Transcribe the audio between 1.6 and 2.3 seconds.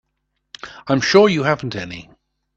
any.